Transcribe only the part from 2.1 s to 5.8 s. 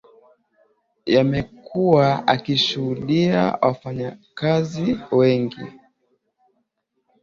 akishuhudia wafanyakazi wengi